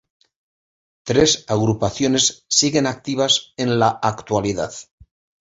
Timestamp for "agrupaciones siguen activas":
1.47-3.53